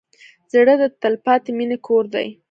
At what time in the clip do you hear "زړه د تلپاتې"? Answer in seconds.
0.53-1.51